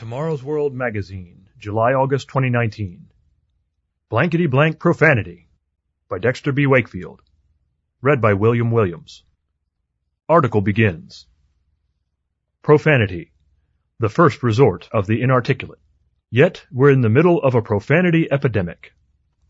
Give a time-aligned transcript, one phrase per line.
[0.00, 3.08] Tomorrow's World Magazine, July August 2019.
[4.08, 5.50] Blankety Blank Profanity
[6.08, 6.66] by Dexter B.
[6.66, 7.20] Wakefield.
[8.00, 9.24] Read by William Williams.
[10.26, 11.26] Article begins.
[12.62, 13.32] Profanity,
[13.98, 15.80] the first resort of the inarticulate.
[16.30, 18.94] Yet we're in the middle of a profanity epidemic.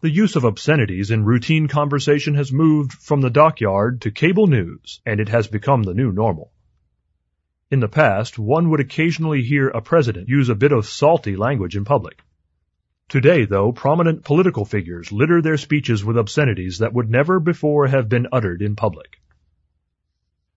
[0.00, 5.00] The use of obscenities in routine conversation has moved from the dockyard to cable news,
[5.06, 6.50] and it has become the new normal.
[7.70, 11.76] In the past, one would occasionally hear a president use a bit of salty language
[11.76, 12.20] in public.
[13.08, 18.08] Today, though, prominent political figures litter their speeches with obscenities that would never before have
[18.08, 19.20] been uttered in public.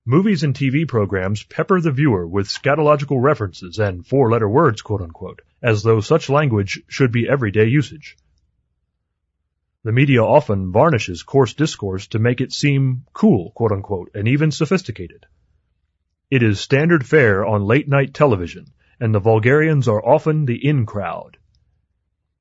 [0.06, 5.84] Movies and TV programs pepper the viewer with scatological references and four-letter words, quote-unquote, as
[5.84, 8.18] though such language should be everyday usage.
[9.84, 15.28] The media often varnishes coarse discourse to make it seem cool, quote-unquote, and even sophisticated.
[16.34, 18.66] It is standard fare on late night television,
[19.00, 21.38] and the vulgarians are often the in crowd.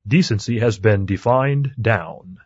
[0.07, 2.39] Decency has been defined down.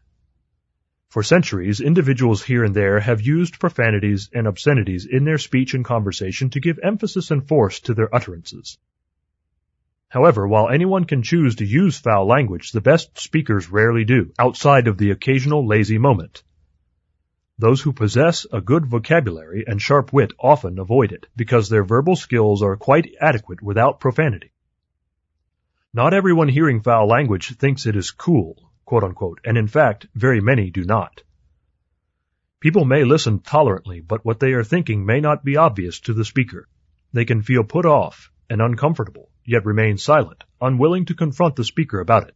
[1.07, 5.85] For centuries, individuals here and there have used profanities and obscenities in their speech and
[5.85, 8.77] conversation to give emphasis and force to their utterances.
[10.09, 14.89] However, while anyone can choose to use foul language, the best speakers rarely do, outside
[14.89, 16.43] of the occasional lazy moment.
[17.59, 22.15] Those who possess a good vocabulary and sharp wit often avoid it, because their verbal
[22.15, 24.51] skills are quite adequate without profanity.
[25.91, 30.39] Not everyone hearing foul language thinks it is cool, quote unquote, and in fact, very
[30.39, 31.23] many do not.
[32.59, 36.25] People may listen tolerantly, but what they are thinking may not be obvious to the
[36.25, 36.67] speaker.
[37.11, 41.99] They can feel put off and uncomfortable, yet remain silent, unwilling to confront the speaker
[41.99, 42.35] about it.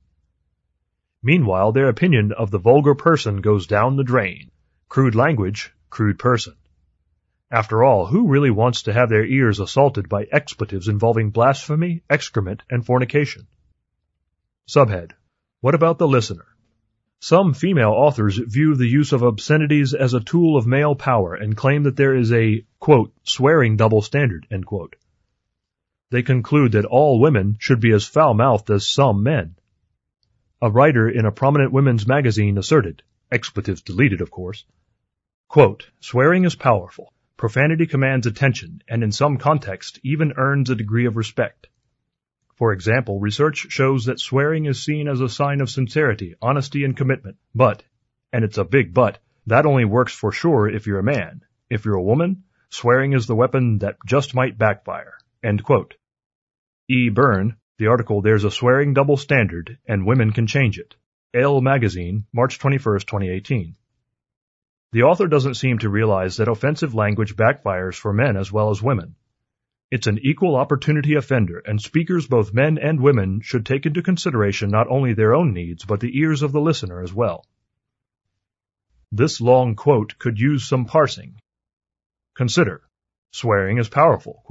[1.22, 4.50] Meanwhile, their opinion of the vulgar person goes down the drain,
[4.92, 6.54] Crude language, crude person.
[7.50, 12.62] After all, who really wants to have their ears assaulted by expletives involving blasphemy, excrement,
[12.70, 13.48] and fornication?
[14.68, 15.12] Subhead.
[15.62, 16.44] What about the listener?
[17.22, 21.56] Some female authors view the use of obscenities as a tool of male power and
[21.56, 24.98] claim that there is a, quote, swearing double standard, end quote.
[26.10, 29.56] They conclude that all women should be as foul-mouthed as some men.
[30.62, 34.66] A writer in a prominent women's magazine asserted, expletives deleted of course,
[35.52, 37.14] Quote, swearing is powerful.
[37.36, 41.68] Profanity commands attention and in some contexts even earns a degree of respect.
[42.56, 46.96] For example, research shows that swearing is seen as a sign of sincerity, honesty, and
[46.96, 47.36] commitment.
[47.54, 47.84] But,
[48.32, 51.42] and it's a big but, that only works for sure if you're a man.
[51.70, 55.16] If you're a woman, swearing is the weapon that just might backfire.
[55.44, 55.96] End quote.
[56.88, 57.10] E.
[57.10, 60.96] Byrne, the article There's a Swearing Double Standard and Women Can Change It.
[61.34, 63.76] Elle Magazine, March 21, 2018.
[64.94, 68.82] The author doesn't seem to realize that offensive language backfires for men as well as
[68.82, 69.16] women.
[69.90, 74.70] It's an equal opportunity offender, and speakers, both men and women, should take into consideration
[74.70, 77.46] not only their own needs, but the ears of the listener as well.
[79.14, 81.40] This long quote could use some parsing.
[82.36, 82.82] Consider,
[83.32, 84.44] swearing is powerful.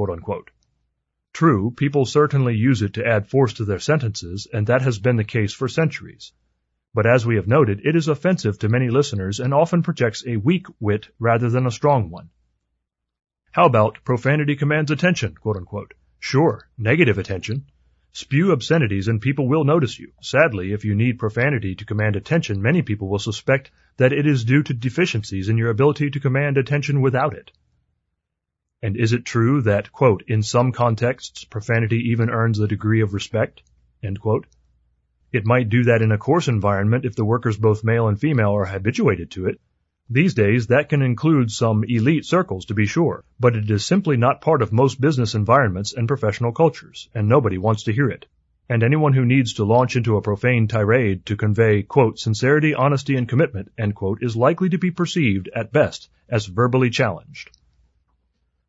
[1.34, 5.16] True, people certainly use it to add force to their sentences, and that has been
[5.16, 6.32] the case for centuries.
[6.92, 10.36] But as we have noted, it is offensive to many listeners and often projects a
[10.36, 12.30] weak wit rather than a strong one.
[13.52, 15.94] How about profanity commands attention, quote unquote?
[16.18, 17.66] Sure, negative attention.
[18.12, 20.12] Spew obscenities and people will notice you.
[20.20, 24.44] Sadly, if you need profanity to command attention, many people will suspect that it is
[24.44, 27.52] due to deficiencies in your ability to command attention without it.
[28.82, 33.14] And is it true that, quote, in some contexts, profanity even earns a degree of
[33.14, 33.62] respect,
[34.02, 34.46] end quote?
[35.32, 38.56] It might do that in a coarse environment if the workers both male and female
[38.56, 39.60] are habituated to it.
[40.08, 44.16] These days, that can include some elite circles to be sure, but it is simply
[44.16, 48.26] not part of most business environments and professional cultures, and nobody wants to hear it.
[48.68, 53.14] And anyone who needs to launch into a profane tirade to convey, quote, sincerity, honesty,
[53.14, 57.52] and commitment, end quote, is likely to be perceived, at best, as verbally challenged.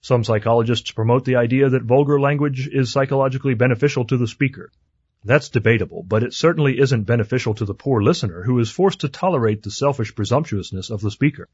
[0.01, 4.71] Some psychologists promote the idea that vulgar language is psychologically beneficial to the speaker.
[5.23, 9.09] That's debatable, but it certainly isn't beneficial to the poor listener who is forced to
[9.09, 11.47] tolerate the selfish presumptuousness of the speaker.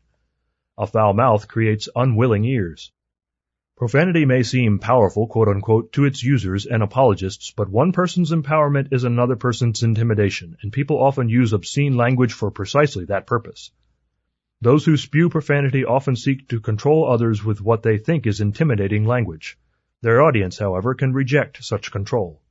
[0.78, 2.94] A foul mouth creates unwilling ears.
[3.76, 8.94] Profanity may seem powerful, quote unquote, to its users and apologists, but one person's empowerment
[8.94, 13.72] is another person's intimidation, and people often use obscene language for precisely that purpose.
[14.62, 19.06] Those who spew profanity often seek to control others with what they think is intimidating
[19.06, 19.58] language.
[20.02, 22.42] Their audience, however, can reject such control.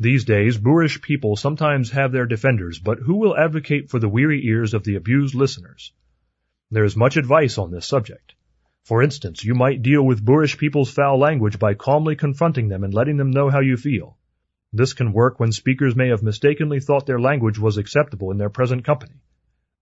[0.00, 4.46] These days, boorish people sometimes have their defenders, but who will advocate for the weary
[4.46, 5.92] ears of the abused listeners?
[6.70, 8.34] There is much advice on this subject.
[8.84, 12.94] For instance, you might deal with boorish people's foul language by calmly confronting them and
[12.94, 14.16] letting them know how you feel.
[14.72, 18.50] This can work when speakers may have mistakenly thought their language was acceptable in their
[18.50, 19.20] present company,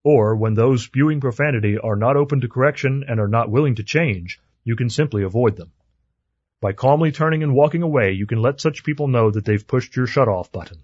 [0.03, 3.85] or when those spewing profanity are not open to correction and are not willing to
[3.85, 5.73] change, you can simply avoid them.
[6.61, 9.95] By calmly turning and walking away, you can let such people know that they've pushed
[9.95, 10.79] your shut off button.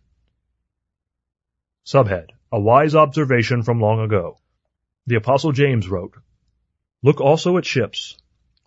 [1.86, 4.38] Subhead A wise observation from long ago.
[5.06, 6.14] The Apostle James wrote,
[7.02, 8.19] Look also at ships.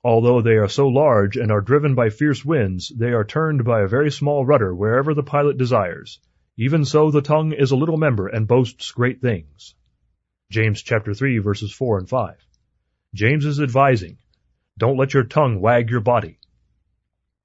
[0.04, 3.82] Although they are so large and are driven by fierce winds, they are turned by
[3.82, 6.20] a very small rudder wherever the pilot desires.
[6.58, 9.76] Even so the tongue is a little member and boasts great things.
[10.50, 12.36] James chapter 3 verses 4 and 5.
[13.14, 14.18] James is advising,
[14.78, 16.38] don't let your tongue wag your body.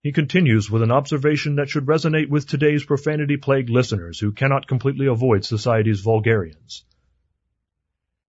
[0.03, 5.07] He continues with an observation that should resonate with today's profanity-plagued listeners who cannot completely
[5.07, 6.85] avoid society's vulgarians.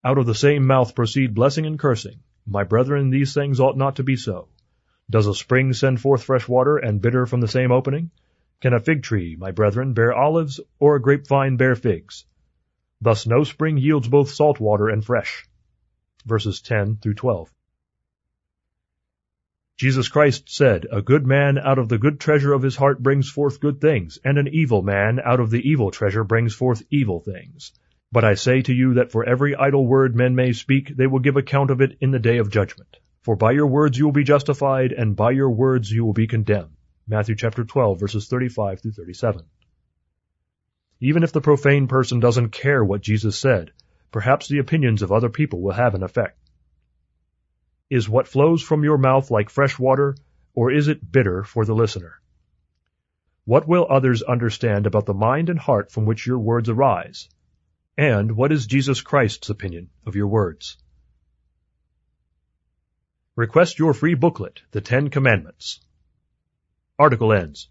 [0.04, 2.20] Out of the same mouth proceed blessing and cursing.
[2.46, 4.50] My brethren, these things ought not to be so.
[5.10, 8.12] Does a spring send forth fresh water and bitter from the same opening?
[8.60, 12.26] Can a fig tree, my brethren, bear olives, or a grapevine bear figs?
[13.00, 15.46] Thus no spring yields both salt water and fresh.
[16.26, 17.50] Verses 10 through 12.
[19.82, 23.32] Jesus Christ said, A good man out of the good treasure of his heart brings
[23.32, 27.20] forth good things, and an evil man out of the evil treasure brings forth evil
[27.20, 27.72] things.
[28.12, 31.18] But I say to you that for every idle word men may speak, they will
[31.18, 32.98] give account of it in the day of judgment.
[33.24, 36.28] For by your words you will be justified, and by your words you will be
[36.28, 36.78] condemned.
[37.08, 39.46] Matthew chapter 12 verses 35 through 37.
[41.00, 43.72] Even if the profane person doesn't care what Jesus said,
[44.12, 46.38] perhaps the opinions of other people will have an effect.
[47.92, 50.16] Is what flows from your mouth like fresh water,
[50.54, 52.22] or is it bitter for the listener?
[53.44, 57.28] What will others understand about the mind and heart from which your words arise?
[57.98, 60.78] And what is Jesus Christ's opinion of your words?
[63.36, 65.82] Request your free booklet, The Ten Commandments.
[66.98, 67.68] Article ends.